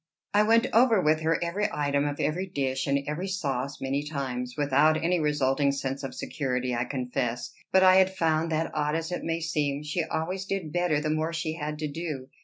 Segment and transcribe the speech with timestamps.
[0.33, 4.55] I went over with her every item of every dish and every sauce many times,
[4.57, 9.11] without any resulting sense of security, I confess; but I had found, that, odd as
[9.11, 12.29] it may seem, she always did better the more she had to do.